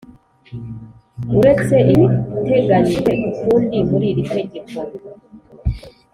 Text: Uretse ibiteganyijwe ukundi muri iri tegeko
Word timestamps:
Uretse 1.39 1.75
ibiteganyijwe 1.93 3.11
ukundi 3.29 3.77
muri 3.89 4.05
iri 4.11 4.23
tegeko 4.35 4.77